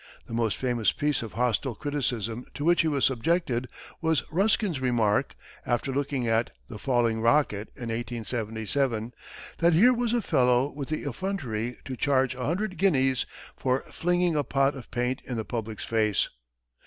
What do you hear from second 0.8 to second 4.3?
piece of hostile criticism to which he was subjected was